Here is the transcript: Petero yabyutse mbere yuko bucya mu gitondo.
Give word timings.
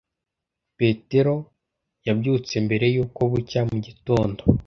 Petero 0.77 1.35
yabyutse 2.07 2.53
mbere 2.65 2.85
yuko 2.95 3.19
bucya 3.31 3.61
mu 3.69 3.77
gitondo. 3.85 4.41